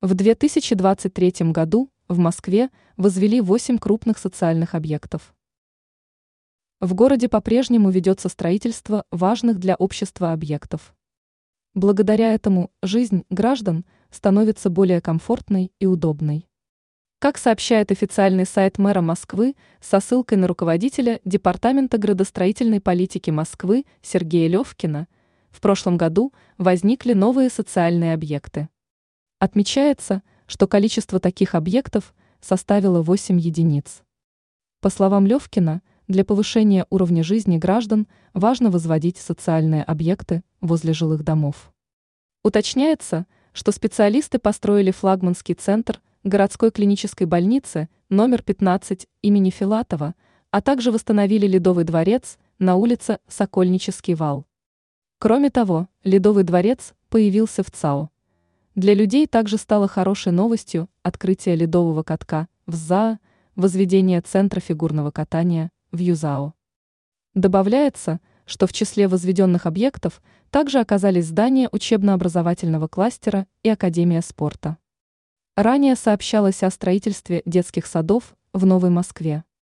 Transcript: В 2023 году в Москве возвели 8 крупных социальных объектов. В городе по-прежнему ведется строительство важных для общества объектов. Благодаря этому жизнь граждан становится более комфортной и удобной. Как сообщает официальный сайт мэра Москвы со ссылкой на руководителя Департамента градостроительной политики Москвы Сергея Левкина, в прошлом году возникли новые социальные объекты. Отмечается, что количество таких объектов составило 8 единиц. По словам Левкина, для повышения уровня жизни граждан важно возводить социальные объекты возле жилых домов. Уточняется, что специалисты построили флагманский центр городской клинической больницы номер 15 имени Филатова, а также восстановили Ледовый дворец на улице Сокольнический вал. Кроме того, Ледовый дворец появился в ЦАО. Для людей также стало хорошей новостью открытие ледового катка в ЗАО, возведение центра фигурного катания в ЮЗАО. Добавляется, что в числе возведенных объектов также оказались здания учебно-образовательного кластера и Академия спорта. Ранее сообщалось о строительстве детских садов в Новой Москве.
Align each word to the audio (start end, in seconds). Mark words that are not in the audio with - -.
В 0.00 0.14
2023 0.14 1.50
году 1.50 1.90
в 2.06 2.18
Москве 2.18 2.70
возвели 2.96 3.40
8 3.40 3.78
крупных 3.78 4.18
социальных 4.18 4.76
объектов. 4.76 5.34
В 6.78 6.94
городе 6.94 7.28
по-прежнему 7.28 7.90
ведется 7.90 8.28
строительство 8.28 9.02
важных 9.10 9.58
для 9.58 9.74
общества 9.74 10.30
объектов. 10.30 10.94
Благодаря 11.74 12.32
этому 12.32 12.70
жизнь 12.80 13.24
граждан 13.28 13.84
становится 14.12 14.70
более 14.70 15.00
комфортной 15.00 15.72
и 15.80 15.86
удобной. 15.86 16.46
Как 17.18 17.36
сообщает 17.36 17.90
официальный 17.90 18.46
сайт 18.46 18.78
мэра 18.78 19.00
Москвы 19.00 19.56
со 19.80 19.98
ссылкой 19.98 20.38
на 20.38 20.46
руководителя 20.46 21.20
Департамента 21.24 21.98
градостроительной 21.98 22.80
политики 22.80 23.30
Москвы 23.30 23.84
Сергея 24.00 24.48
Левкина, 24.48 25.08
в 25.50 25.60
прошлом 25.60 25.96
году 25.96 26.32
возникли 26.56 27.14
новые 27.14 27.50
социальные 27.50 28.14
объекты. 28.14 28.68
Отмечается, 29.40 30.22
что 30.48 30.66
количество 30.66 31.20
таких 31.20 31.54
объектов 31.54 32.12
составило 32.40 33.02
8 33.02 33.38
единиц. 33.38 34.02
По 34.80 34.90
словам 34.90 35.26
Левкина, 35.26 35.80
для 36.08 36.24
повышения 36.24 36.86
уровня 36.90 37.22
жизни 37.22 37.56
граждан 37.56 38.08
важно 38.34 38.72
возводить 38.72 39.16
социальные 39.16 39.84
объекты 39.84 40.42
возле 40.60 40.92
жилых 40.92 41.22
домов. 41.22 41.72
Уточняется, 42.42 43.26
что 43.52 43.70
специалисты 43.70 44.40
построили 44.40 44.90
флагманский 44.90 45.54
центр 45.54 46.00
городской 46.24 46.72
клинической 46.72 47.28
больницы 47.28 47.88
номер 48.08 48.42
15 48.42 49.06
имени 49.22 49.50
Филатова, 49.50 50.16
а 50.50 50.60
также 50.60 50.90
восстановили 50.90 51.46
Ледовый 51.46 51.84
дворец 51.84 52.38
на 52.58 52.74
улице 52.74 53.20
Сокольнический 53.28 54.14
вал. 54.14 54.46
Кроме 55.20 55.50
того, 55.50 55.86
Ледовый 56.02 56.42
дворец 56.42 56.94
появился 57.08 57.62
в 57.62 57.70
ЦАО. 57.70 58.10
Для 58.78 58.94
людей 58.94 59.26
также 59.26 59.58
стало 59.58 59.88
хорошей 59.88 60.30
новостью 60.30 60.88
открытие 61.02 61.56
ледового 61.56 62.04
катка 62.04 62.46
в 62.64 62.76
ЗАО, 62.76 63.18
возведение 63.56 64.20
центра 64.20 64.60
фигурного 64.60 65.10
катания 65.10 65.72
в 65.90 65.98
ЮЗАО. 65.98 66.54
Добавляется, 67.34 68.20
что 68.46 68.68
в 68.68 68.72
числе 68.72 69.08
возведенных 69.08 69.66
объектов 69.66 70.22
также 70.50 70.78
оказались 70.78 71.26
здания 71.26 71.68
учебно-образовательного 71.72 72.86
кластера 72.86 73.48
и 73.64 73.68
Академия 73.68 74.22
спорта. 74.22 74.78
Ранее 75.56 75.96
сообщалось 75.96 76.62
о 76.62 76.70
строительстве 76.70 77.42
детских 77.46 77.84
садов 77.84 78.36
в 78.52 78.64
Новой 78.64 78.90
Москве. 78.90 79.42